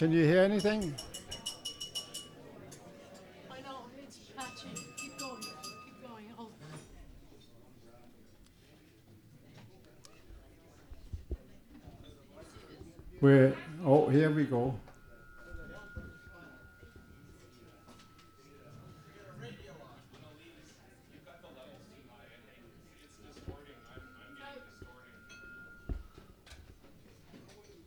[0.00, 0.94] Can you hear anything?
[3.50, 4.68] I know, it's patchy.
[4.96, 6.24] Keep going, keep going.
[6.38, 6.52] I'll-
[13.20, 14.74] We're, oh, here we go.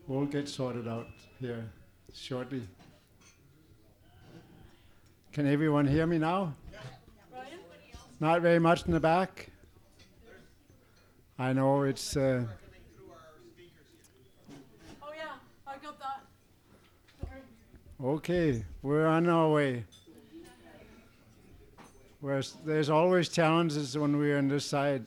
[0.07, 1.07] We'll get sorted out
[1.39, 1.71] here
[2.13, 2.61] shortly.
[5.31, 6.53] Can everyone hear me now?
[8.19, 9.49] Not very much in the back.
[11.37, 12.15] I know it's.
[12.15, 12.45] Uh,
[15.01, 15.23] Oh, yeah,
[15.67, 16.23] I got that.
[18.01, 18.63] Okay.
[18.81, 19.85] We're on our way.
[22.21, 25.03] Whereas there's always challenges when we're on this side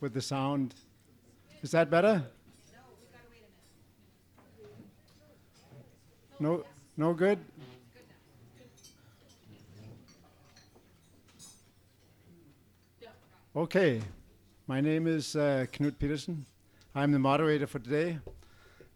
[0.00, 0.74] with the sound.
[1.62, 2.24] Is that better?
[6.38, 6.64] No,
[6.98, 7.38] no good.
[13.54, 14.02] Okay,
[14.66, 16.44] my name is uh, Knut Petersen.
[16.94, 18.18] I'm the moderator for today,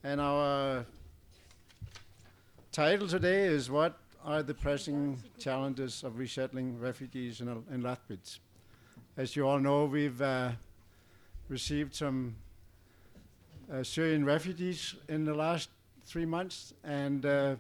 [0.05, 0.85] and our
[2.73, 7.97] title today is What are the pressing challenges of resettling refugees in, Al- in?
[9.17, 10.51] As you all know, we've uh,
[11.49, 12.37] received some
[13.73, 15.71] uh, Syrian refugees in the last
[16.11, 17.55] three months, and uh,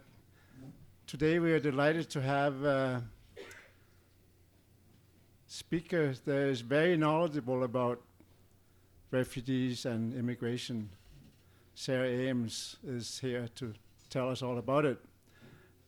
[1.07, 3.01] today we are delighted to have a
[5.47, 8.03] speaker that is very knowledgeable about
[9.13, 10.91] refugees and immigration.
[11.77, 13.73] Sarah Ames is here to
[14.09, 14.99] tell us all about it.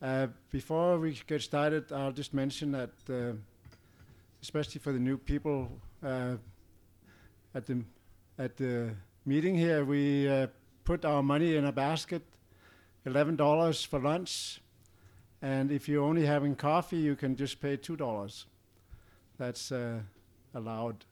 [0.01, 3.33] Uh, before we get started, I'll just mention that, uh,
[4.41, 5.69] especially for the new people
[6.01, 6.35] uh,
[7.53, 7.83] at the
[8.37, 8.91] at the
[9.25, 10.47] meeting here, we uh,
[10.85, 12.21] put our money in a basket,
[13.05, 14.61] eleven dollars for lunch,
[15.41, 18.45] and if you're only having coffee, you can just pay two dollars.
[19.37, 19.99] That's uh,
[20.53, 21.05] allowed.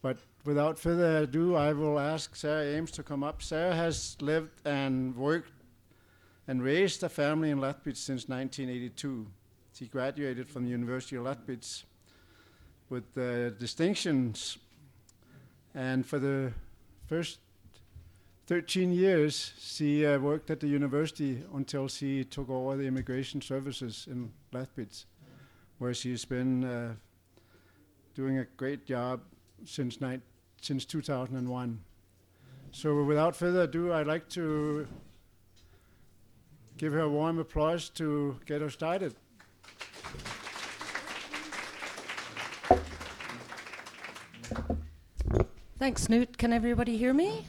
[0.00, 3.42] But without further ado, I will ask Sarah Ames to come up.
[3.42, 5.52] Sarah has lived and worked
[6.46, 9.26] and raised a family in Lethbridge since 1982.
[9.74, 11.84] She graduated from the University of Lethbridge
[12.88, 14.58] with uh, distinctions,
[15.74, 16.52] and for the
[17.06, 17.38] first
[18.48, 24.08] 13 years, she uh, worked at the university until she took over the immigration services
[24.10, 25.04] in Lethbridge,
[25.76, 26.94] where she's been uh,
[28.14, 29.20] doing a great job
[29.66, 29.98] since,
[30.62, 31.78] since 2001.
[32.72, 34.88] So without further ado, I'd like to
[36.78, 39.14] give her a warm applause to get her started.
[45.78, 46.38] Thanks, Newt.
[46.38, 47.44] Can everybody hear me?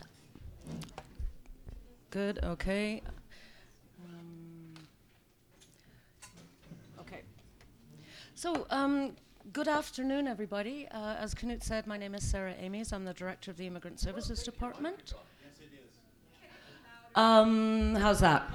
[2.12, 3.02] Good, okay.
[4.04, 4.74] Um,
[7.02, 7.22] okay.
[8.34, 9.12] So, um,
[9.54, 10.88] good afternoon, everybody.
[10.92, 12.92] Uh, as Knut said, my name is Sarah Ames.
[12.94, 15.14] I'm the director of the Immigrant Services Department.
[15.14, 16.50] Yes,
[17.16, 18.50] Um, how's that?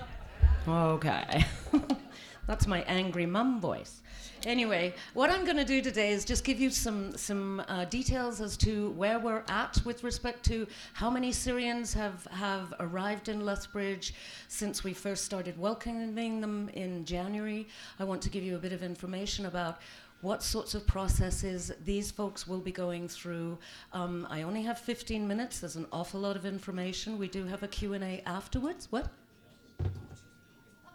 [0.66, 1.44] Okay.
[2.46, 4.02] That's my angry mum voice.
[4.46, 8.42] Anyway, what I'm going to do today is just give you some some uh, details
[8.42, 13.44] as to where we're at with respect to how many Syrians have have arrived in
[13.44, 14.12] Lethbridge
[14.48, 17.66] since we first started welcoming them in January.
[17.98, 19.80] I want to give you a bit of information about
[20.20, 23.58] what sorts of processes these folks will be going through.
[23.92, 25.60] Um, I only have 15 minutes.
[25.60, 27.18] There's an awful lot of information.
[27.18, 28.88] We do have a Q&A afterwards.
[28.90, 29.08] What?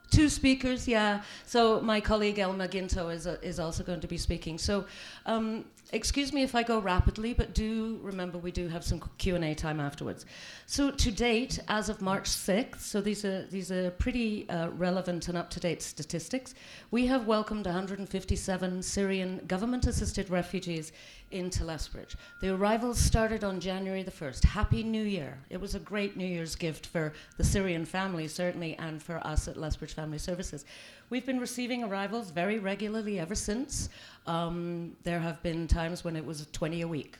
[0.09, 1.21] Two speakers, yeah.
[1.45, 4.57] So my colleague Elma Guinto is, uh, is also going to be speaking.
[4.57, 4.85] So
[5.25, 9.55] um, excuse me if I go rapidly, but do remember we do have some Q&A
[9.55, 10.25] time afterwards.
[10.65, 15.27] So to date, as of March 6th, so these are, these are pretty uh, relevant
[15.27, 16.53] and up-to-date statistics,
[16.91, 20.91] we have welcomed 157 Syrian government-assisted refugees
[21.31, 22.15] into Lethbridge.
[22.41, 24.45] The arrivals started on January the 1st.
[24.45, 25.37] Happy New Year.
[25.49, 29.47] It was a great New Year's gift for the Syrian family, certainly, and for us
[29.47, 30.65] at Lethbridge Family Services.
[31.09, 33.89] We've been receiving arrivals very regularly ever since.
[34.27, 37.17] Um, there have been times when it was 20 a week.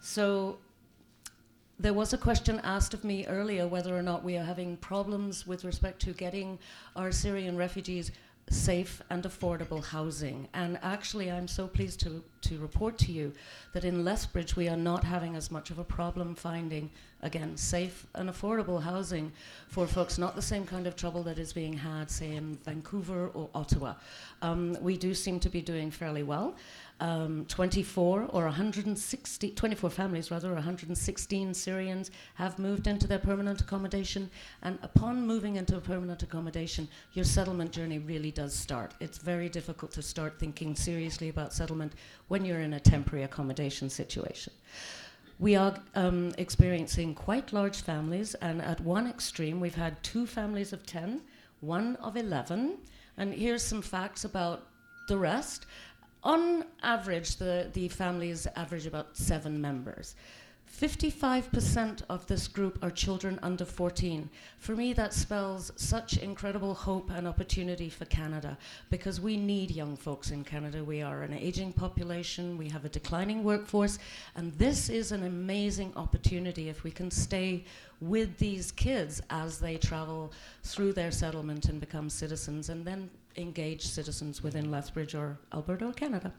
[0.00, 0.58] So
[1.80, 5.46] there was a question asked of me earlier whether or not we are having problems
[5.46, 6.58] with respect to getting
[6.96, 8.10] our Syrian refugees
[8.50, 10.48] safe and affordable housing.
[10.54, 13.32] And actually, I'm so pleased to, to report to you
[13.72, 16.90] that in Lethbridge, we are not having as much of a problem finding,
[17.22, 19.32] again, safe and affordable housing
[19.68, 23.28] for folks, not the same kind of trouble that is being had, say, in Vancouver
[23.34, 23.94] or Ottawa.
[24.42, 26.54] Um, we do seem to be doing fairly well.
[27.00, 34.28] Um, 24 or 160, 24 families rather, 116 Syrians have moved into their permanent accommodation.
[34.62, 38.94] And upon moving into a permanent accommodation, your settlement journey really does start.
[39.00, 41.92] It's very difficult to start thinking seriously about settlement
[42.26, 44.52] when you're in a temporary accommodation situation.
[45.40, 50.72] We are um, experiencing quite large families, and at one extreme, we've had two families
[50.72, 51.20] of 10,
[51.60, 52.78] one of 11.
[53.16, 54.66] And here's some facts about
[55.06, 55.66] the rest.
[56.24, 60.16] On average, the, the families average about seven members.
[60.80, 64.30] 55% of this group are children under 14.
[64.60, 68.56] For me, that spells such incredible hope and opportunity for Canada
[68.88, 70.84] because we need young folks in Canada.
[70.84, 73.98] We are an aging population, we have a declining workforce,
[74.36, 77.64] and this is an amazing opportunity if we can stay
[78.00, 80.32] with these kids as they travel
[80.62, 85.92] through their settlement and become citizens and then engage citizens within Lethbridge or Alberta or
[85.92, 86.32] Canada.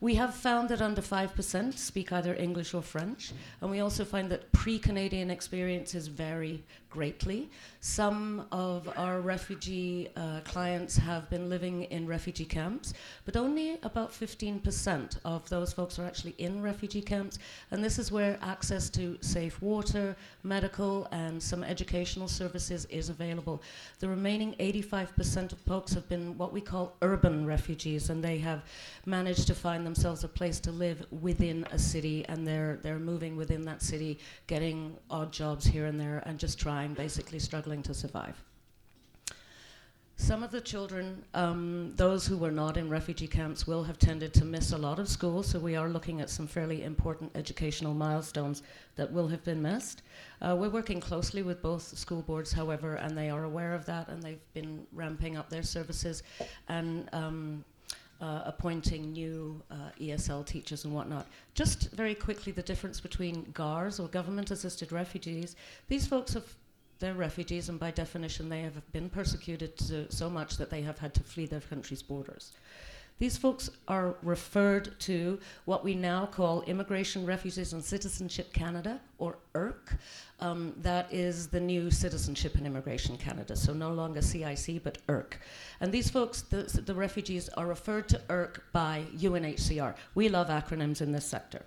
[0.00, 4.30] We have found that under 5% speak either English or French, and we also find
[4.30, 7.48] that pre Canadian experiences vary greatly.
[7.80, 12.94] Some of our refugee uh, clients have been living in refugee camps,
[13.24, 17.38] but only about 15% of those folks are actually in refugee camps.
[17.70, 23.62] And this is where access to safe water, medical, and some educational services is available.
[24.00, 28.64] The remaining 85% of folks have been what we call urban refugees, and they have
[29.06, 33.36] managed to find themselves a place to live within a city, and they're, they're moving
[33.36, 37.92] within that city, getting odd jobs here and there, and just trying basically struggling to
[37.92, 38.36] survive.
[40.16, 44.32] Some of the children, um, those who were not in refugee camps, will have tended
[44.34, 47.94] to miss a lot of school, so we are looking at some fairly important educational
[47.94, 48.62] milestones
[48.94, 50.02] that will have been missed.
[50.40, 54.08] Uh, we're working closely with both school boards, however, and they are aware of that,
[54.08, 56.22] and they've been ramping up their services
[56.68, 57.64] and um,
[58.20, 61.26] uh, appointing new uh, ESL teachers and whatnot.
[61.54, 65.56] Just very quickly, the difference between GARs or government assisted refugees.
[65.88, 66.44] These folks have
[67.00, 71.14] they're refugees, and by definition, they have been persecuted so much that they have had
[71.14, 72.52] to flee their country's borders.
[73.20, 79.36] These folks are referred to what we now call Immigration, Refugees and Citizenship Canada, or
[79.54, 79.98] IRC.
[80.40, 85.34] Um, that is the new Citizenship and Immigration Canada, so no longer CIC, but IRC.
[85.80, 89.94] And these folks, the, the refugees, are referred to IRC by UNHCR.
[90.14, 91.62] We love acronyms in this sector.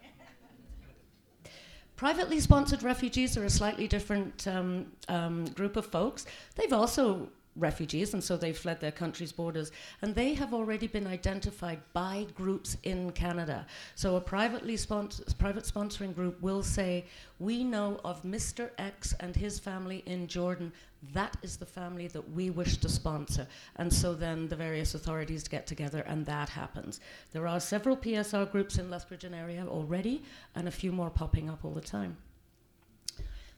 [1.95, 6.25] Privately sponsored refugees are a slightly different um, um, group of folks.
[6.55, 9.71] They've also refugees, and so they've fled their country's borders,
[10.01, 13.65] and they have already been identified by groups in Canada.
[13.95, 17.05] So a privately sponsor, private sponsoring group will say,
[17.39, 18.71] "We know of Mr.
[18.77, 20.71] X and his family in Jordan
[21.11, 23.45] that is the family that we wish to sponsor.
[23.75, 27.01] And so then the various authorities get together and that happens.
[27.33, 30.23] There are several PSR groups in Lethbridge area already
[30.55, 32.17] and a few more popping up all the time.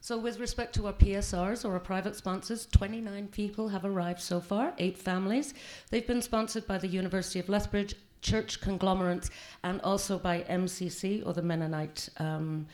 [0.05, 4.39] So, with respect to our PSRs or our private sponsors, 29 people have arrived so
[4.39, 5.55] far, eight families.
[5.89, 9.31] They've been sponsored by the University of Lethbridge, church conglomerates,
[9.63, 12.67] and also by MCC or the Mennonite um,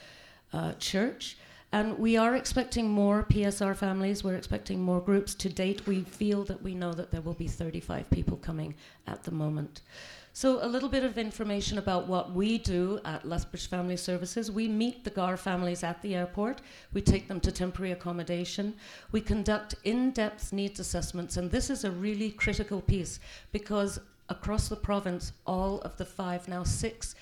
[0.51, 1.37] uh, Church.
[1.71, 4.25] And we are expecting more PSR families.
[4.25, 5.33] We're expecting more groups.
[5.35, 8.75] To date, we feel that we know that there will be 35 people coming
[9.07, 9.83] at the moment.
[10.33, 14.49] So, a little bit of information about what we do at Lethbridge Family Services.
[14.49, 16.61] We meet the GAR families at the airport.
[16.93, 18.75] We take them to temporary accommodation.
[19.11, 23.19] We conduct in depth needs assessments, and this is a really critical piece
[23.51, 27.13] because across the province, all of the five, now six,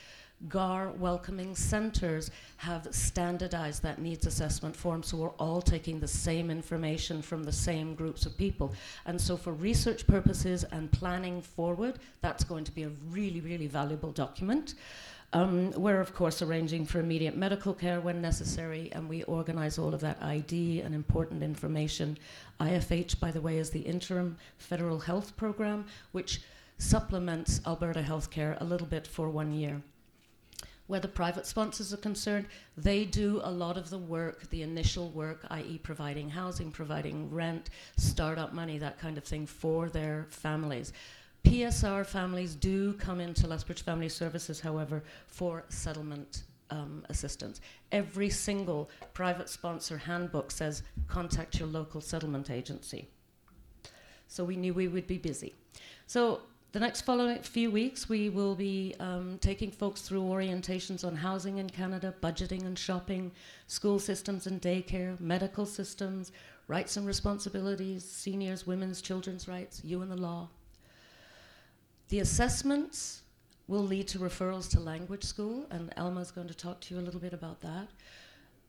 [0.47, 6.49] GAR welcoming centres have standardized that needs assessment form, so we're all taking the same
[6.49, 8.73] information from the same groups of people.
[9.05, 13.67] And so, for research purposes and planning forward, that's going to be a really, really
[13.67, 14.75] valuable document.
[15.33, 19.93] Um, we're, of course, arranging for immediate medical care when necessary, and we organize all
[19.93, 22.17] of that ID and important information.
[22.61, 26.41] IFH, by the way, is the interim federal health program, which
[26.77, 29.81] supplements Alberta Healthcare a little bit for one year
[30.89, 35.11] where the private sponsors are concerned, they do a lot of the work, the initial
[35.11, 40.91] work, i.e., providing housing, providing rent, startup money, that kind of thing for their families.
[41.43, 46.41] PSR families do come into Lethbridge Family Services, however, for settlement
[46.71, 47.61] um, assistance.
[47.91, 53.07] Every single private sponsor handbook says contact your local settlement agency.
[54.27, 55.53] So we knew we would be busy.
[56.07, 61.15] So the next following few weeks, we will be um, taking folks through orientations on
[61.15, 63.31] housing in Canada, budgeting and shopping,
[63.65, 66.31] school systems and daycare, medical systems,
[66.67, 70.47] rights and responsibilities, seniors, women's, children's rights, you and the law.
[72.09, 73.23] The assessments
[73.67, 77.03] will lead to referrals to language school, and Elma's going to talk to you a
[77.03, 77.87] little bit about that.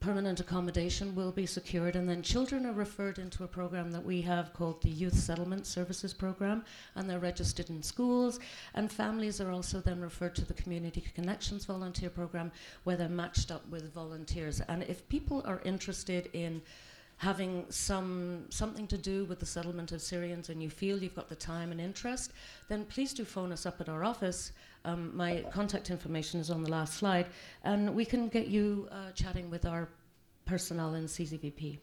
[0.01, 4.23] Permanent accommodation will be secured, and then children are referred into a program that we
[4.23, 6.65] have called the Youth Settlement Services Program,
[6.95, 8.41] and they're registered in schools.
[8.73, 12.51] And families are also then referred to the Community Connections Volunteer Program,
[12.85, 14.63] where they're matched up with volunteers.
[14.69, 16.63] And if people are interested in
[17.19, 21.29] having some something to do with the settlement of Syrians and you feel you've got
[21.29, 22.33] the time and interest,
[22.71, 24.53] then please do phone us up at our office.
[24.85, 27.27] Um, my contact information is on the last slide,
[27.65, 29.89] and we can get you uh, chatting with our
[30.47, 31.79] personnel in CCVP.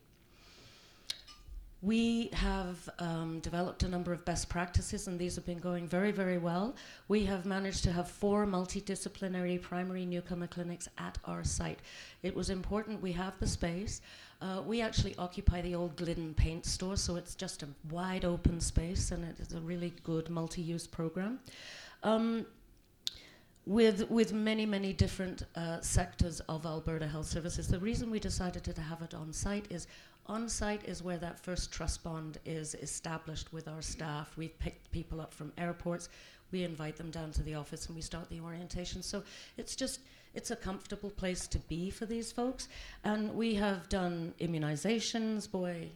[1.83, 6.11] We have um, developed a number of best practices, and these have been going very,
[6.11, 6.75] very well.
[7.07, 11.79] We have managed to have four multidisciplinary primary newcomer clinics at our site.
[12.23, 14.01] It was important we have the space.
[14.41, 18.59] Uh, we actually occupy the old Glidden paint store, so it's just a wide open
[18.59, 21.39] space, and it is a really good multi use program.
[22.01, 22.47] Um,
[23.67, 27.67] with, with many, many different uh, sectors of Alberta Health Services.
[27.67, 29.87] The reason we decided to have it on site is
[30.25, 34.37] on site is where that first trust bond is established with our staff.
[34.37, 36.07] We've picked people up from airports,
[36.51, 39.03] we invite them down to the office, and we start the orientation.
[39.03, 39.21] So
[39.57, 39.99] it's just
[40.33, 42.69] it's a comfortable place to be for these folks.
[43.03, 45.49] And we have done immunizations.
[45.49, 45.89] Boy,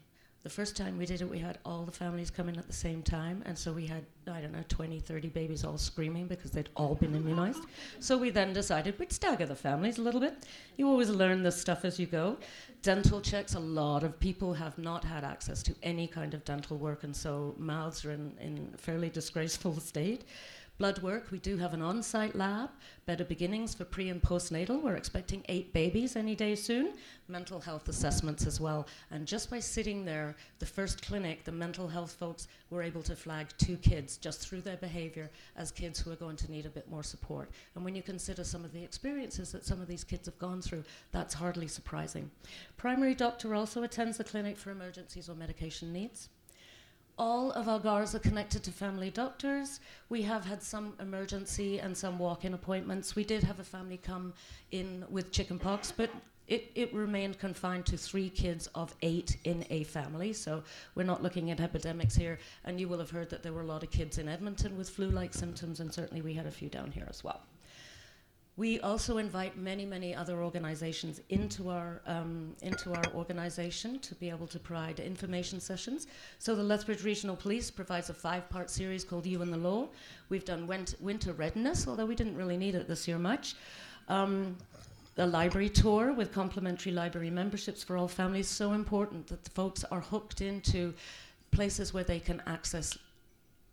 [0.43, 2.73] the first time we did it, we had all the families come in at the
[2.73, 3.43] same time.
[3.45, 6.95] And so we had, I don't know, 20, 30 babies all screaming because they'd all
[6.95, 7.63] been immunized.
[7.99, 10.45] So we then decided we'd stagger the families a little bit.
[10.77, 12.37] You always learn this stuff as you go.
[12.81, 16.77] Dental checks, a lot of people have not had access to any kind of dental
[16.77, 20.23] work, and so mouths are in, in fairly disgraceful state.
[20.81, 22.71] Blood work, we do have an on site lab,
[23.05, 24.81] better beginnings for pre and postnatal.
[24.81, 26.93] We're expecting eight babies any day soon.
[27.27, 28.87] Mental health assessments as well.
[29.11, 33.15] And just by sitting there, the first clinic, the mental health folks were able to
[33.15, 36.69] flag two kids just through their behavior as kids who are going to need a
[36.69, 37.51] bit more support.
[37.75, 40.63] And when you consider some of the experiences that some of these kids have gone
[40.63, 42.31] through, that's hardly surprising.
[42.77, 46.29] Primary doctor also attends the clinic for emergencies or medication needs
[47.21, 49.79] all of our GARs are connected to family doctors.
[50.09, 53.15] We have had some emergency and some walk in appointments.
[53.15, 54.33] We did have a family come
[54.71, 56.09] in with chickenpox, but
[56.47, 60.33] it, it remained confined to three kids of eight in a family.
[60.33, 60.63] So
[60.95, 62.39] we're not looking at epidemics here.
[62.65, 64.89] And you will have heard that there were a lot of kids in Edmonton with
[64.89, 67.41] flu like symptoms, and certainly we had a few down here as well.
[68.57, 74.29] We also invite many, many other organizations into our, um, into our organization to be
[74.29, 76.07] able to provide information sessions.
[76.37, 79.87] So the Lethbridge Regional Police provides a five-part series called You and the Law.
[80.29, 83.55] We've done winter readiness, although we didn't really need it this year much.
[84.09, 84.57] Um,
[85.15, 90.01] the library tour with complimentary library memberships for all families, so important that folks are
[90.01, 90.93] hooked into
[91.51, 92.97] places where they can access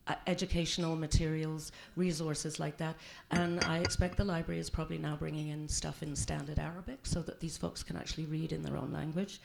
[0.08, 2.96] uh, educational materials, resources like that.
[3.30, 7.22] And I expect the library is probably now bringing in stuff in standard Arabic so
[7.22, 9.40] that these folks can actually read in their own language.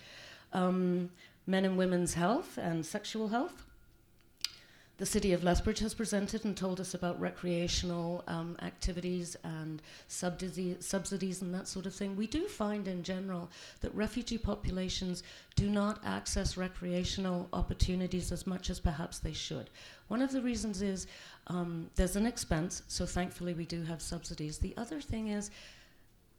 [0.54, 1.10] Um,
[1.48, 3.66] men and women's health and sexual health
[5.04, 11.42] the City of Lethbridge has presented and told us about recreational um, activities and subsidies
[11.42, 12.16] and that sort of thing.
[12.16, 15.22] We do find in general that refugee populations
[15.58, 19.70] do not access recreational opportunities as much as perhaps they should.
[20.08, 21.08] One of the reasons is
[21.48, 24.58] um, there's an expense, so thankfully we do have subsidies.
[24.58, 25.52] The other thing is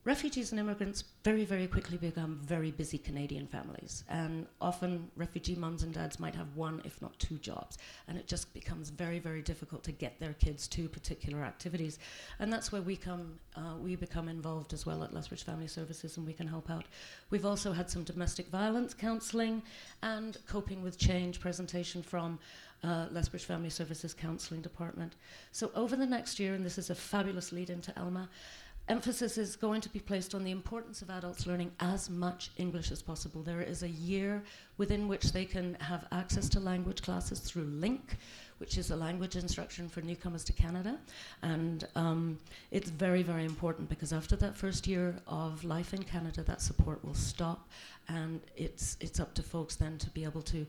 [0.05, 4.05] refugees and immigrants very, very quickly become very busy Canadian families.
[4.09, 7.79] And often refugee mums and dads might have one, if not two jobs.
[8.07, 11.99] And it just becomes very, very difficult to get their kids to particular activities.
[12.39, 16.19] And that's where we come, uh, we become involved as well at Lethbridge Family Services
[16.19, 16.85] and we can help out.
[17.31, 19.63] We've also had some domestic violence counselling
[20.03, 22.39] and coping with change presentation from
[22.83, 25.15] uh, Lethbridge Family Services Counselling Department.
[25.53, 28.29] So over the next year, and this is a fabulous lead into Elma,
[28.89, 32.91] emphasis is going to be placed on the importance of adults learning as much English
[32.91, 33.43] as possible.
[33.43, 34.43] There is a year
[34.77, 38.01] within which they can have access to language classes through LINC,
[38.59, 40.99] which is a language instruction for newcomers to Canada.
[41.43, 42.39] And um,
[42.71, 47.03] it's very, very important because after that first year of life in Canada, that support
[47.05, 47.69] will stop.
[48.09, 50.67] And it's, it's up to folks then to be able to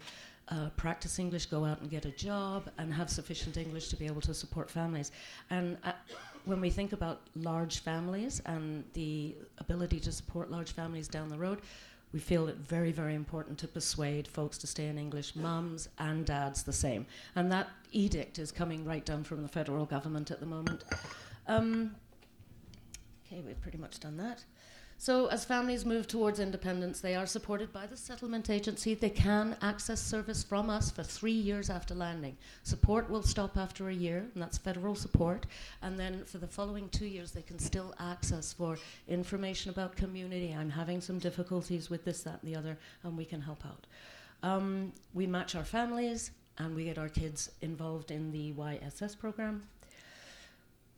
[0.49, 4.05] uh, practice English, go out and get a job, and have sufficient English to be
[4.05, 5.11] able to support families.
[5.49, 5.93] And uh,
[6.45, 11.37] when we think about large families and the ability to support large families down the
[11.37, 11.61] road,
[12.13, 16.25] we feel it very, very important to persuade folks to stay in English, mums and
[16.25, 17.05] dads the same.
[17.35, 20.85] And that edict is coming right down from the federal government at the moment.
[21.47, 21.95] Um,
[23.25, 24.45] okay, we've pretty much done that.
[24.97, 28.93] So, as families move towards independence, they are supported by the settlement agency.
[28.95, 32.37] They can access service from us for three years after landing.
[32.63, 35.45] Support will stop after a year, and that's federal support.
[35.81, 40.55] And then for the following two years, they can still access for information about community.
[40.57, 43.85] I'm having some difficulties with this, that, and the other, and we can help out.
[44.43, 49.63] Um, we match our families, and we get our kids involved in the YSS program.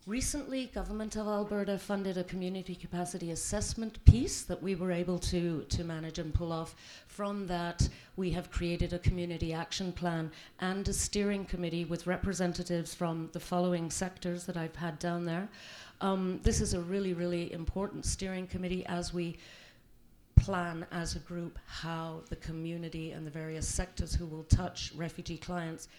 [0.08, 5.66] Recently, Government of Alberta funded a community capacity assessment piece that we were able to,
[5.68, 6.76] to manage and pull off.
[7.08, 12.96] From that, we have created a community action plan and a steering committee with representatives
[12.96, 15.50] from the following sectors that I've had down there.
[16.00, 19.38] Um, this is a really, really important steering committee as we
[20.38, 25.38] plan as a group how the community and the various sectors who will touch refugee
[25.38, 25.90] clients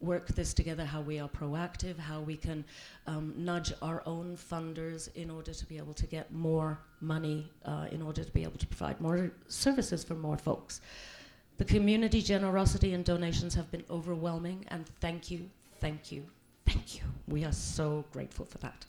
[0.00, 2.64] work this together, how we are proactive, how we can
[3.06, 7.86] um, nudge our own funders in order to be able to get more money, uh,
[7.90, 10.80] in order to be able to provide more services for more folks.
[11.58, 16.24] The community generosity and donations have been overwhelming, and thank you, thank you,
[16.64, 17.02] thank you.
[17.28, 18.86] We are so grateful for that.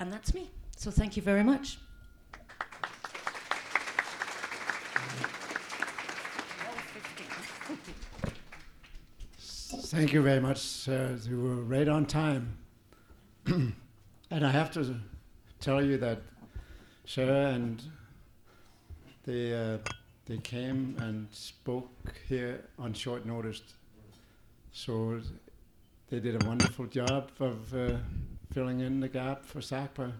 [0.00, 0.50] And that's me.
[0.76, 1.78] So thank you very much.
[9.90, 10.88] Thank you very much.
[10.88, 12.56] Uh, you were right on time.
[13.46, 13.74] and
[14.30, 14.94] I have to
[15.58, 16.22] tell you that
[17.04, 17.82] Sarah and
[19.24, 19.78] they uh,
[20.26, 21.90] they came and spoke
[22.28, 23.62] here on short notice.
[24.70, 25.20] So
[26.08, 27.96] they did a wonderful job of uh,
[28.52, 30.12] filling in the gap for SACPA.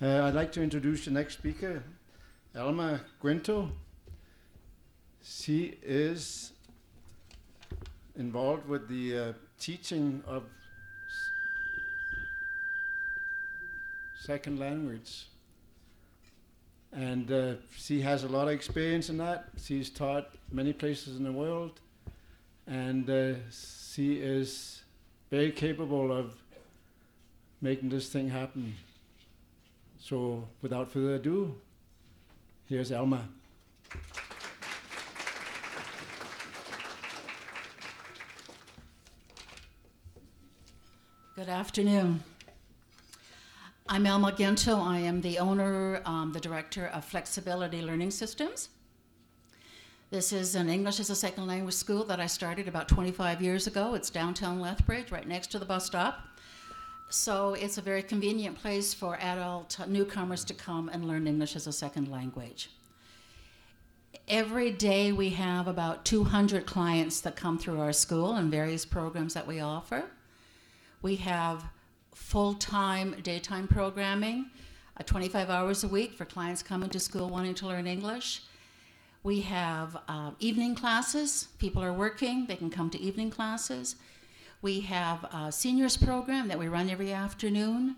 [0.00, 1.82] Uh, I'd like to introduce the next speaker,
[2.54, 3.70] Elma Guinto.
[5.22, 6.53] She is
[8.16, 10.44] involved with the uh, teaching of
[14.14, 15.26] second language.
[16.92, 19.48] And uh, she has a lot of experience in that.
[19.60, 21.80] She's taught many places in the world.
[22.66, 24.82] And uh, she is
[25.30, 26.34] very capable of
[27.60, 28.74] making this thing happen.
[29.98, 31.54] So, without further ado,
[32.66, 33.28] here's Elma.
[41.44, 42.22] Good afternoon.
[43.86, 44.80] I'm Elma Guinto.
[44.80, 48.70] I am the owner, um, the director of Flexibility Learning Systems.
[50.10, 53.66] This is an English as a second language school that I started about 25 years
[53.66, 53.92] ago.
[53.92, 56.20] It's downtown Lethbridge, right next to the bus stop.
[57.10, 61.66] So it's a very convenient place for adult newcomers to come and learn English as
[61.66, 62.70] a second language.
[64.28, 69.34] Every day we have about 200 clients that come through our school and various programs
[69.34, 70.04] that we offer.
[71.04, 71.66] We have
[72.14, 74.46] full time daytime programming,
[74.98, 78.40] uh, 25 hours a week for clients coming to school wanting to learn English.
[79.22, 81.48] We have uh, evening classes.
[81.58, 83.96] People are working, they can come to evening classes.
[84.62, 87.96] We have a seniors program that we run every afternoon.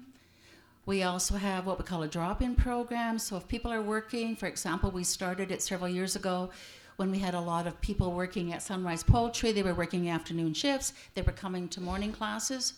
[0.85, 3.21] We also have what we call a drop in program.
[3.21, 6.51] So if people are working, for example, we started it several years ago
[6.97, 9.53] when we had a lot of people working at Sunrise Poultry.
[9.53, 12.73] They were working afternoon shifts, they were coming to morning classes.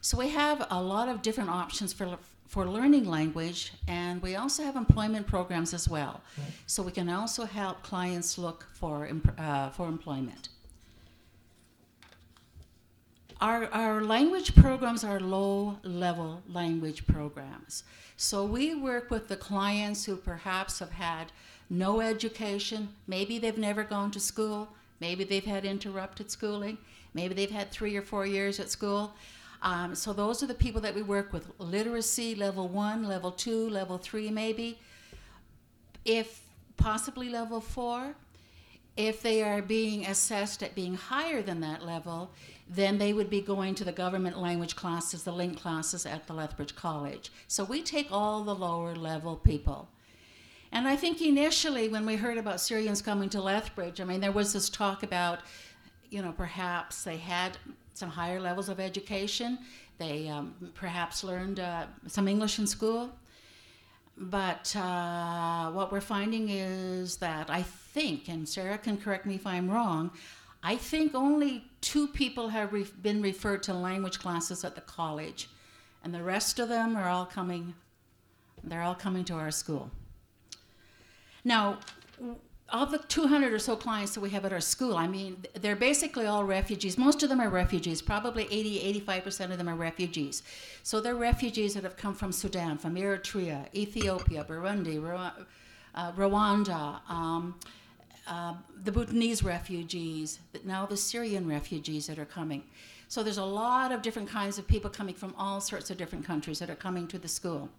[0.00, 4.62] So we have a lot of different options for for learning language, and we also
[4.62, 6.20] have employment programs as well.
[6.66, 10.48] So we can also help clients look for uh, for employment.
[13.40, 17.84] Our, our language programs are low level language programs.
[18.16, 21.32] So we work with the clients who perhaps have had
[21.68, 24.68] no education, maybe they've never gone to school,
[25.00, 26.78] maybe they've had interrupted schooling,
[27.12, 29.14] maybe they've had three or four years at school.
[29.62, 33.68] Um, so those are the people that we work with literacy level one, level two,
[33.70, 34.78] level three, maybe,
[36.04, 36.42] if
[36.76, 38.14] possibly level four.
[38.96, 42.30] If they are being assessed at being higher than that level,
[42.66, 46.32] then they would be going to the government language classes, the LINC classes at the
[46.32, 47.30] Lethbridge College.
[47.46, 49.90] So we take all the lower level people.
[50.72, 54.32] And I think initially, when we heard about Syrians coming to Lethbridge, I mean, there
[54.32, 55.40] was this talk about,
[56.10, 57.58] you know, perhaps they had
[57.96, 59.58] some higher levels of education.
[59.98, 63.10] They um, perhaps learned uh, some English in school.
[64.18, 69.46] But uh, what we're finding is that I think, and Sarah can correct me if
[69.46, 70.10] I'm wrong,
[70.62, 75.48] I think only two people have re- been referred to language classes at the college,
[76.02, 77.74] and the rest of them are all coming.
[78.64, 79.90] They're all coming to our school.
[81.44, 81.78] Now,
[82.70, 85.76] of the 200 or so clients that we have at our school, I mean, they're
[85.76, 86.98] basically all refugees.
[86.98, 88.02] Most of them are refugees.
[88.02, 90.42] Probably 80, 85% of them are refugees.
[90.82, 94.98] So they're refugees that have come from Sudan, from Eritrea, Ethiopia, Burundi,
[95.94, 97.54] uh, Rwanda, um,
[98.26, 102.64] uh, the Bhutanese refugees, now the Syrian refugees that are coming.
[103.06, 106.24] So there's a lot of different kinds of people coming from all sorts of different
[106.24, 107.70] countries that are coming to the school.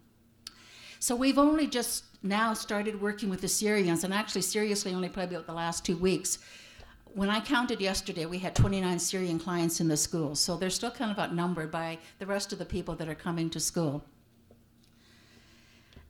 [1.00, 5.36] So we've only just now started working with the Syrians, and actually, seriously, only probably
[5.36, 6.38] about the last two weeks.
[7.14, 10.90] When I counted yesterday, we had 29 Syrian clients in the school, so they're still
[10.90, 14.04] kind of outnumbered by the rest of the people that are coming to school.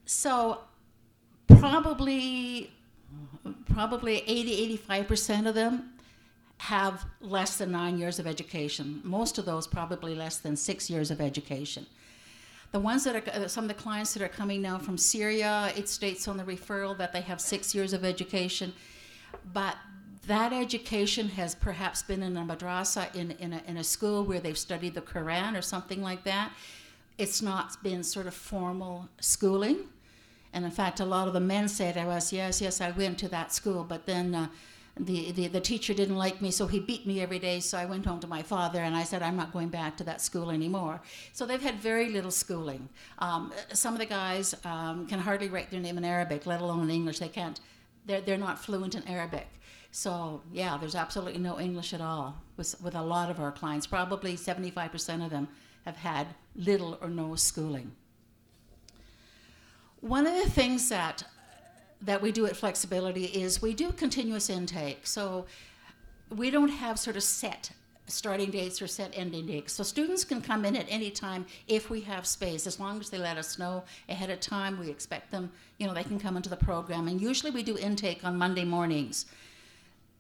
[0.05, 0.61] So
[1.47, 2.73] probably
[3.73, 5.93] probably 80 85% of them
[6.59, 9.01] have less than nine years of education.
[9.05, 11.87] Most of those probably less than six years of education.
[12.71, 15.73] The ones that are, uh, some of the clients that are coming now from Syria,
[15.77, 18.75] it states on the referral that they have six years of education,
[19.53, 19.77] but
[20.27, 24.41] that education has perhaps been in a madrasa, in, in, a, in a school where
[24.41, 26.53] they've studied the Quran or something like that.
[27.17, 29.79] It's not been sort of formal schooling.
[30.53, 33.19] And in fact, a lot of the men say to us, Yes, yes, I went
[33.21, 34.49] to that school, but then uh,
[34.99, 37.61] the, the, teacher didn't like me, so he beat me every day.
[37.61, 40.05] So I went home to my father and I said, I'm not going back to
[40.05, 41.01] that school anymore.
[41.33, 42.89] So they've had very little schooling.
[43.19, 46.83] Um, some of the guys um, can hardly write their name in Arabic, let alone
[46.83, 47.19] in English.
[47.19, 47.61] They can't,
[48.07, 49.47] they're, they're not fluent in Arabic.
[49.91, 53.87] So, yeah, there's absolutely no English at all with, with a lot of our clients.
[53.87, 55.49] Probably 75% of them
[55.85, 57.93] have had little or no schooling.
[60.01, 61.25] One of the things that
[62.03, 65.07] that we do at Flexibility is we do continuous intake.
[65.07, 65.47] So
[66.35, 67.73] we don't have sort of set
[68.09, 69.73] starting dates or set ending dates.
[69.73, 73.11] So students can come in at any time if we have space, as long as
[73.11, 74.79] they let us know ahead of time.
[74.79, 77.09] We expect them, you know, they can come into the program.
[77.09, 79.27] And usually we do intake on Monday mornings.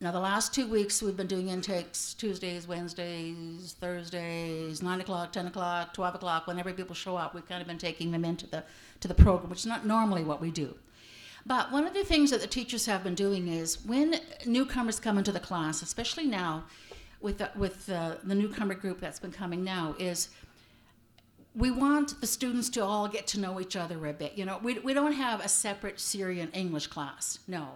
[0.01, 5.49] Now, the last two weeks we've been doing intakes Tuesdays, Wednesdays, Thursdays, 9 o'clock, 10
[5.49, 6.47] o'clock, 12 o'clock.
[6.47, 8.62] Whenever people show up, we've kind of been taking them into the,
[9.01, 10.73] to the program, which is not normally what we do.
[11.49, 15.17] But one of the things that the teachers have been doing is when newcomers come
[15.17, 16.65] into the class, especially now
[17.23, 20.29] with the, with the, the newcomer group that's been coming now, is
[21.55, 24.37] we want the students to all get to know each other a bit.
[24.37, 27.39] You know, we, we don't have a separate Syrian English class.
[27.49, 27.67] No.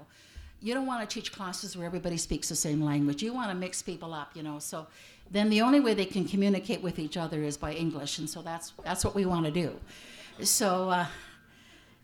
[0.61, 3.23] You don't want to teach classes where everybody speaks the same language.
[3.23, 4.59] You want to mix people up, you know.
[4.59, 4.87] So
[5.31, 8.43] then the only way they can communicate with each other is by English, and so
[8.43, 9.75] that's that's what we want to do.
[10.45, 11.07] So uh,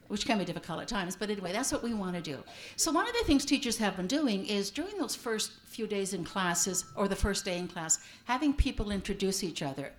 [0.08, 2.42] which can be difficult at times, but anyway, that's what we want to do.
[2.76, 6.14] So, one of the things teachers have been doing is during those first few days
[6.14, 9.92] in classes or the first day in class, having people introduce each other.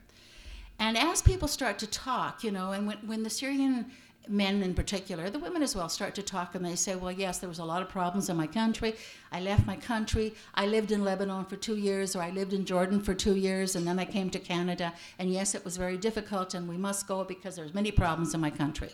[0.79, 3.85] And as people start to talk, you know, and when, when the Syrian
[4.29, 7.39] men in particular, the women as well, start to talk and they say, Well, yes,
[7.39, 8.95] there was a lot of problems in my country.
[9.31, 10.33] I left my country.
[10.55, 13.75] I lived in Lebanon for two years, or I lived in Jordan for two years,
[13.75, 14.93] and then I came to Canada.
[15.17, 18.39] And yes, it was very difficult, and we must go because there's many problems in
[18.39, 18.91] my country.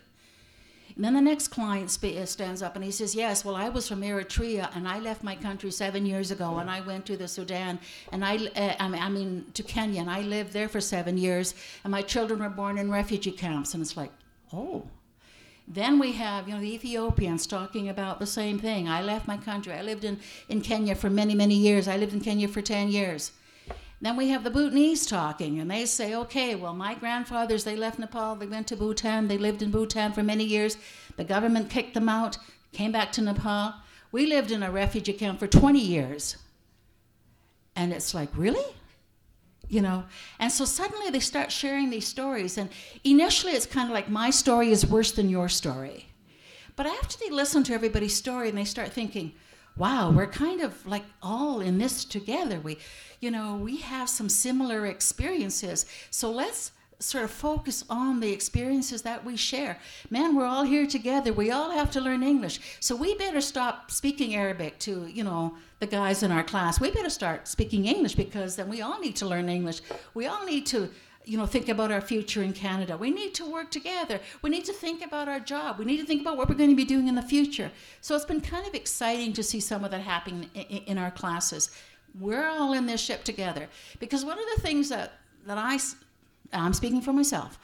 [0.95, 3.67] And then the next client sp- uh, stands up and he says, Yes, well, I
[3.69, 7.17] was from Eritrea and I left my country seven years ago and I went to
[7.17, 7.79] the Sudan
[8.13, 11.53] and I, uh, I mean, to Kenya and I lived there for seven years
[11.83, 13.73] and my children were born in refugee camps.
[13.73, 14.11] And it's like,
[14.53, 14.87] Oh.
[15.67, 18.87] Then we have, you know, the Ethiopians talking about the same thing.
[18.87, 19.73] I left my country.
[19.73, 21.87] I lived in, in Kenya for many, many years.
[21.87, 23.31] I lived in Kenya for 10 years.
[24.01, 27.97] Then we have the Bhutanese talking, and they say, okay, well, my grandfathers, they left
[27.97, 30.77] Nepal, they went to Bhutan, they lived in Bhutan for many years.
[31.15, 32.37] The government kicked them out,
[32.73, 33.73] came back to Nepal.
[34.11, 36.35] We lived in a refugee camp for 20 years.
[37.75, 38.65] And it's like, really?
[39.69, 40.03] You know?
[40.39, 42.69] And so suddenly they start sharing these stories, and
[43.05, 46.09] initially it's kind of like, my story is worse than your story.
[46.75, 49.33] But after they listen to everybody's story and they start thinking,
[49.77, 52.59] wow, we're kind of like all in this together.
[52.59, 52.77] We,
[53.19, 55.85] you know, we have some similar experiences.
[56.11, 59.77] So let's sort of focus on the experiences that we share.
[60.09, 61.33] Man, we're all here together.
[61.33, 62.59] We all have to learn English.
[62.79, 66.79] So we better stop speaking Arabic to, you know, the guys in our class.
[66.79, 69.81] We better start speaking English because then we all need to learn English.
[70.13, 70.89] We all need to
[71.25, 72.97] you know, think about our future in Canada.
[72.97, 74.19] We need to work together.
[74.41, 75.79] We need to think about our job.
[75.79, 77.71] We need to think about what we're going to be doing in the future.
[78.01, 81.71] So it's been kind of exciting to see some of that happening in, our classes.
[82.19, 83.67] We're all in this ship together
[83.99, 85.13] because one of the things that
[85.45, 85.77] that I,
[86.53, 87.59] I'm speaking for myself.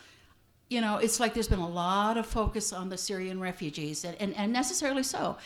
[0.69, 4.15] You know, it's like there's been a lot of focus on the Syrian refugees, and,
[4.21, 5.37] and, and necessarily so.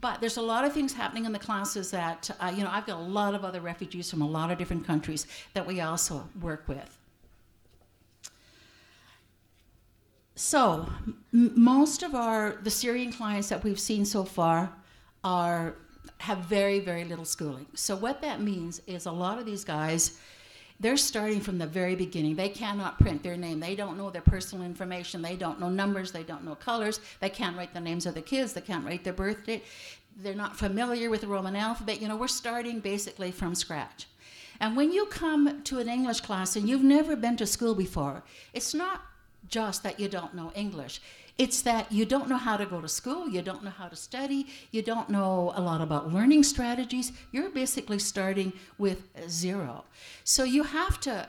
[0.00, 2.86] But there's a lot of things happening in the classes that, uh, you know, I've
[2.86, 6.28] got a lot of other refugees from a lot of different countries that we also
[6.40, 6.96] work with.
[10.38, 10.88] So,
[11.34, 14.72] m- most of our the Syrian clients that we've seen so far
[15.24, 15.74] are
[16.18, 17.66] have very, very little schooling.
[17.74, 20.16] So, what that means is a lot of these guys,
[20.78, 22.36] they're starting from the very beginning.
[22.36, 23.58] They cannot print their name.
[23.58, 25.22] They don't know their personal information.
[25.22, 26.12] They don't know numbers.
[26.12, 27.00] They don't know colors.
[27.18, 28.52] They can't write the names of the kids.
[28.52, 29.60] They can't write their birthday.
[30.22, 32.00] They're not familiar with the Roman alphabet.
[32.00, 34.06] You know, we're starting basically from scratch.
[34.60, 38.22] And when you come to an English class and you've never been to school before,
[38.52, 39.02] it's not
[39.48, 41.00] just that you don't know English.
[41.38, 43.94] It's that you don't know how to go to school, you don't know how to
[43.94, 47.12] study, you don't know a lot about learning strategies.
[47.30, 49.84] You're basically starting with zero.
[50.24, 51.28] So you have to,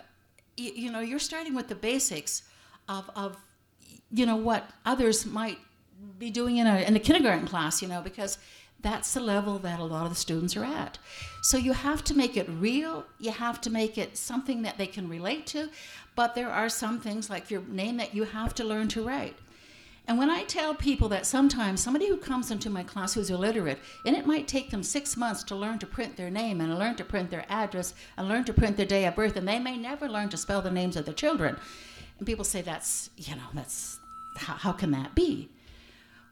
[0.57, 2.41] you, you know, you're starting with the basics
[2.87, 3.37] of, of,
[4.11, 5.59] you know, what others might
[6.17, 8.39] be doing in a, in a kindergarten class, you know, because
[8.81, 10.97] that's the level that a lot of the students are at.
[11.41, 14.87] So you have to make it real, you have to make it something that they
[14.87, 15.69] can relate to,
[16.15, 19.35] but there are some things like your name that you have to learn to write.
[20.07, 23.77] And when I tell people that sometimes somebody who comes into my class who's illiterate,
[24.07, 26.95] and it might take them six months to learn to print their name and learn
[26.95, 29.77] to print their address and learn to print their day of birth, and they may
[29.77, 31.57] never learn to spell the names of their children.
[32.17, 33.99] And people say that's, you know, that's,
[34.35, 35.49] how, how can that be?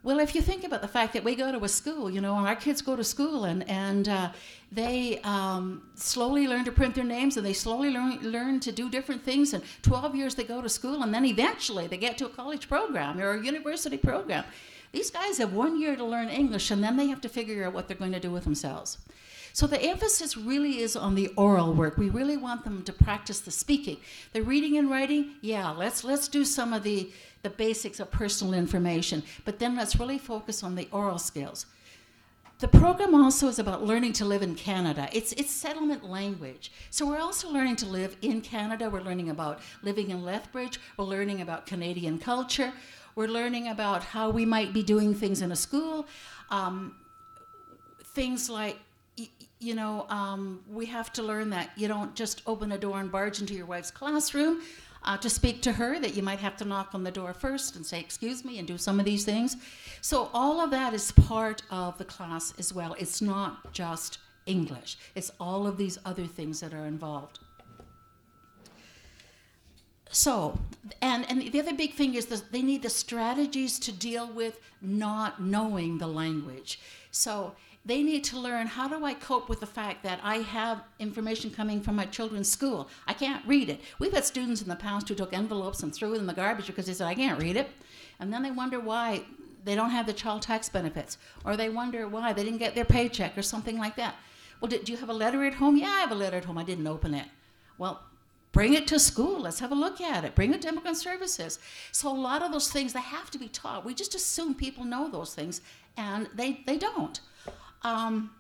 [0.08, 2.38] Well, if you think about the fact that we go to a school, you know,
[2.38, 4.30] and our kids go to school and, and uh,
[4.72, 8.90] they um, slowly learn to print their names and they slowly learn, learn to do
[8.90, 9.54] different things.
[9.54, 12.70] And 12 years they go to school and then eventually they get to a college
[12.70, 14.46] program or a university program.
[14.94, 17.74] These guys have one year to learn English and then they have to figure out
[17.74, 19.00] what they're going to do with themselves.
[19.52, 21.98] So the emphasis really is on the oral work.
[21.98, 23.98] We really want them to practice the speaking.
[24.32, 27.12] The reading and writing, yeah, let's let's do some of the
[27.48, 31.66] the basics of personal information, but then let's really focus on the oral skills.
[32.60, 35.08] The program also is about learning to live in Canada.
[35.14, 36.74] It's, it's settlement language.
[36.90, 38.90] So we're also learning to live in Canada.
[38.90, 40.80] We're learning about living in Lethbridge.
[40.98, 42.74] We're learning about Canadian culture.
[43.16, 46.08] We're learning about how we might be doing things in a school.
[46.50, 46.96] Um,
[48.16, 48.78] things like,
[49.60, 53.10] you know, um, we have to learn that you don't just open a door and
[53.10, 54.62] barge into your wife's classroom
[55.04, 57.76] uh, to speak to her, that you might have to knock on the door first
[57.76, 59.58] and say, Excuse me, and do some of these things.
[60.02, 62.96] So, all of that is part of the class as well.
[63.00, 67.40] It's not just English, it's all of these other things that are involved.
[70.10, 70.58] So,
[71.02, 74.60] and, and the other big thing is that they need the strategies to deal with
[74.82, 76.80] not knowing the language.
[77.12, 77.56] So,
[77.88, 81.50] they need to learn how do I cope with the fact that I have information
[81.50, 82.90] coming from my children's school.
[83.08, 83.80] I can't read it.
[83.98, 86.68] We've had students in the past who took envelopes and threw it in the garbage
[86.68, 87.70] because they said, I can't read it.
[88.20, 89.22] And then they wonder why
[89.64, 92.86] they don't have the child tax benefits, or they wonder why they didn't get their
[92.86, 94.16] paycheck or something like that.
[94.60, 95.78] Well, do, do you have a letter at home?
[95.78, 96.58] Yeah, I have a letter at home.
[96.58, 97.28] I didn't open it.
[97.78, 98.04] Well,
[98.52, 99.40] bring it to school.
[99.40, 100.36] Let's have a look at it.
[100.36, 101.60] Bring it to immigrant services.
[101.94, 103.86] So a lot of those things they have to be taught.
[103.86, 105.62] We just assume people know those things,
[105.96, 107.22] and they, they don't.
[107.84, 108.32] Um,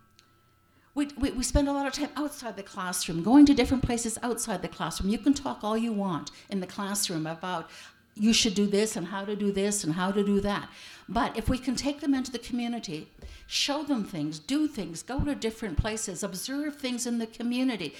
[0.95, 4.17] we, we, we, spend a lot of time outside the classroom, going to different places
[4.23, 5.11] outside the classroom.
[5.11, 7.69] You can talk all you want in the classroom about
[8.15, 10.69] you should do this and how to do this and how to do that.
[11.07, 13.07] But if we can take them into the community,
[13.45, 17.93] show them things, do things, go to different places, observe things in the community,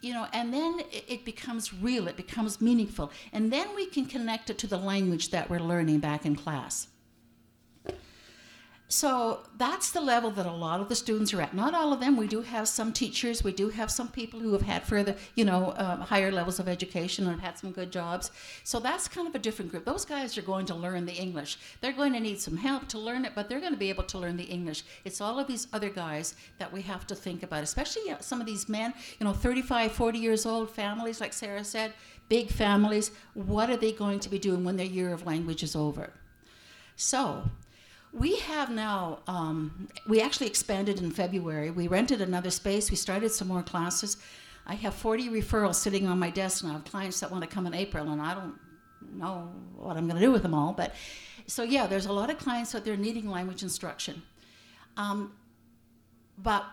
[0.00, 3.12] you know, and then it becomes real, it becomes meaningful.
[3.32, 6.88] And then we can connect it to the language that we're learning back in class.
[8.92, 11.54] So that's the level that a lot of the students are at.
[11.54, 12.16] Not all of them.
[12.16, 13.44] We do have some teachers.
[13.44, 16.66] We do have some people who have had further, you know, um, higher levels of
[16.66, 18.32] education and had some good jobs.
[18.64, 19.84] So that's kind of a different group.
[19.84, 21.56] Those guys are going to learn the English.
[21.80, 24.02] They're going to need some help to learn it, but they're going to be able
[24.02, 24.82] to learn the English.
[25.04, 28.46] It's all of these other guys that we have to think about, especially some of
[28.48, 31.92] these men, you know, 35, 40 years old families, like Sarah said,
[32.28, 33.12] big families.
[33.34, 36.12] What are they going to be doing when their year of language is over?
[36.96, 37.44] So
[38.12, 41.70] we have now, um, we actually expanded in February.
[41.70, 42.90] We rented another space.
[42.90, 44.16] We started some more classes.
[44.66, 47.48] I have 40 referrals sitting on my desk and I have clients that want to
[47.48, 48.58] come in April, and I don't
[49.14, 50.72] know what I'm going to do with them all.
[50.72, 50.94] But
[51.46, 54.22] so, yeah, there's a lot of clients out there needing language instruction.
[54.96, 55.32] Um,
[56.38, 56.64] but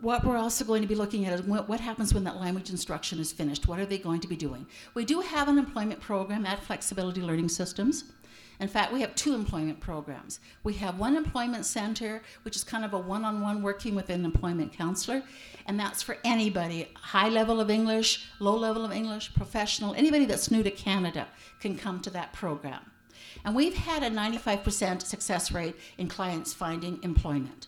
[0.00, 2.70] what we're also going to be looking at is what, what, happens when that language
[2.70, 3.68] instruction is finished.
[3.68, 4.66] What are they going to be doing?
[4.94, 8.12] We do have an employment program at Flexibility Learning Systems.
[8.60, 10.40] In fact, we have two employment programs.
[10.62, 14.10] We have one employment center, which is kind of a one on one working with
[14.10, 15.22] an employment counselor,
[15.66, 20.50] and that's for anybody high level of English, low level of English, professional, anybody that's
[20.50, 21.26] new to Canada
[21.60, 22.80] can come to that program.
[23.44, 27.66] And we've had a 95% success rate in clients finding employment.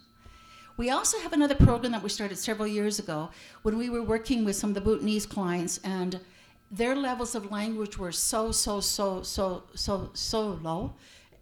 [0.76, 3.30] We also have another program that we started several years ago
[3.62, 6.20] when we were working with some of the Bhutanese clients and
[6.70, 10.94] their levels of language were so so so so so so low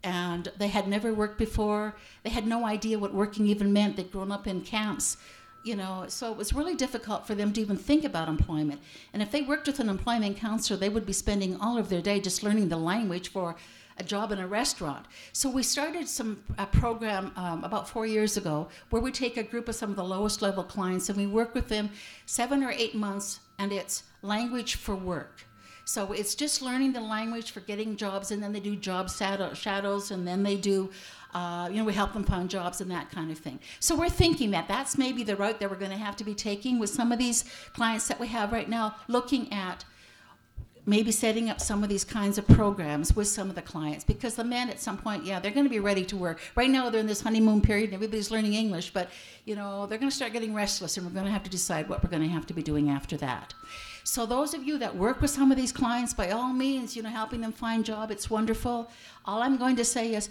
[0.05, 1.95] and they had never worked before.
[2.23, 3.97] They had no idea what working even meant.
[3.97, 5.17] They'd grown up in camps,
[5.63, 8.81] you know, so it was really difficult for them to even think about employment.
[9.13, 12.01] And if they worked with an employment counselor, they would be spending all of their
[12.01, 13.55] day just learning the language for
[13.97, 15.05] a job in a restaurant.
[15.31, 19.43] So we started some a program um, about four years ago where we take a
[19.43, 21.89] group of some of the lowest level clients and we work with them
[22.25, 25.45] seven or eight months, and it's language for work.
[25.85, 29.53] So it's just learning the language for getting jobs, and then they do job shadow,
[29.53, 30.89] shadows, and then they do,
[31.35, 33.59] uh, you know, we help them find jobs and that kind of thing.
[33.79, 36.33] So we're thinking that that's maybe the route that we're going to have to be
[36.33, 39.85] taking with some of these clients that we have right now, looking at
[40.85, 44.35] maybe setting up some of these kinds of programs with some of the clients because
[44.35, 46.39] the men at some point yeah they're going to be ready to work.
[46.55, 49.09] Right now they're in this honeymoon period and everybody's learning english but
[49.45, 51.89] you know they're going to start getting restless and we're going to have to decide
[51.89, 53.53] what we're going to have to be doing after that.
[54.03, 57.03] So those of you that work with some of these clients by all means you
[57.03, 58.91] know helping them find job it's wonderful.
[59.25, 60.29] All i'm going to say is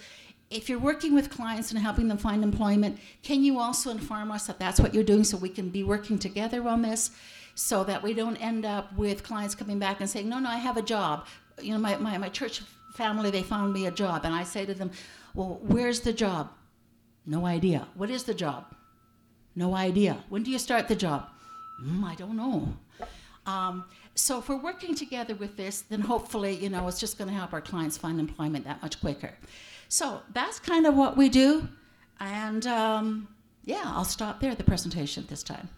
[0.50, 4.46] if you're working with clients and helping them find employment, can you also inform us
[4.46, 7.10] that that's what you're doing so we can be working together on this
[7.54, 10.56] so that we don't end up with clients coming back and saying, no, no, I
[10.56, 11.26] have a job.
[11.60, 12.62] You know, my, my, my church
[12.94, 14.24] family, they found me a job.
[14.24, 14.90] And I say to them,
[15.34, 16.50] well, where's the job?
[17.26, 17.86] No idea.
[17.94, 18.74] What is the job?
[19.56, 20.18] No idea.
[20.28, 21.28] When do you start the job?
[21.82, 22.74] Mm, I don't know.
[23.46, 27.28] Um, so if we're working together with this, then hopefully, you know, it's just going
[27.28, 29.32] to help our clients find employment that much quicker.
[29.88, 31.68] So that's kind of what we do.
[32.20, 33.28] And um,
[33.64, 35.68] yeah, I'll stop there, the presentation this time.